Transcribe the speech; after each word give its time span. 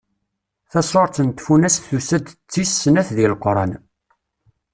Tasuret 0.71 1.17
n 1.27 1.29
Tfunast 1.31 1.83
tusa-d 1.87 2.27
d 2.31 2.37
tis 2.51 2.71
snat 2.81 3.09
deg 3.17 3.27
Leqran. 3.31 3.71